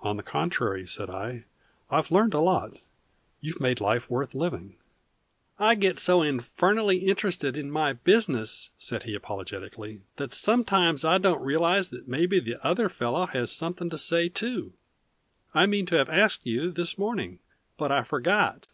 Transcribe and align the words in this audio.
"On 0.00 0.16
the 0.16 0.22
contrary," 0.22 0.86
said 0.86 1.10
I, 1.10 1.44
"I've 1.90 2.10
learned 2.10 2.32
a 2.32 2.40
lot. 2.40 2.78
You've 3.42 3.60
made 3.60 3.78
life 3.78 4.08
worth 4.08 4.32
living." 4.32 4.76
"I 5.58 5.74
get 5.74 5.98
so 5.98 6.22
infernally 6.22 7.06
interested 7.10 7.58
in 7.58 7.70
my 7.70 7.92
business," 7.92 8.70
said 8.78 9.02
he 9.02 9.14
apologetically, 9.14 10.00
"that 10.16 10.32
sometimes 10.32 11.04
I 11.04 11.18
don't 11.18 11.42
realize 11.44 11.90
that 11.90 12.08
maybe 12.08 12.40
the 12.40 12.56
other 12.66 12.88
fellow 12.88 13.26
has 13.26 13.52
something 13.52 13.90
to 13.90 13.98
say 13.98 14.30
too. 14.30 14.72
I 15.52 15.66
meant 15.66 15.90
to 15.90 15.98
have 15.98 16.08
asked 16.08 16.46
you 16.46 16.70
this 16.72 16.96
morning, 16.96 17.38
but 17.76 17.92
I 17.92 18.02
forgot. 18.02 18.66